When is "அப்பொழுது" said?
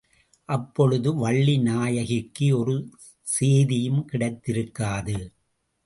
0.49-1.09